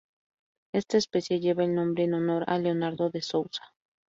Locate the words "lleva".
1.39-1.63